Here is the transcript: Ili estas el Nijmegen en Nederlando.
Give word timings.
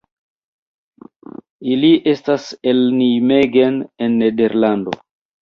Ili 1.75 1.91
estas 2.13 2.47
el 2.73 2.81
Nijmegen 3.03 3.79
en 4.09 4.19
Nederlando. 4.25 4.99